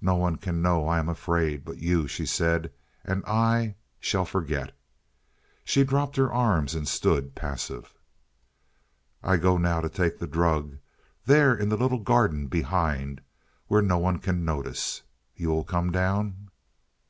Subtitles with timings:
[0.00, 2.72] "No one can know I am afraid but you," she said.
[3.04, 4.74] "And I shall forget."
[5.62, 7.92] She dropped her arms and stood passive.
[9.22, 10.78] "I go now to take the drug
[11.26, 13.20] there in the little garden behind,
[13.66, 15.02] where no one can notice.
[15.36, 16.48] You will come down?"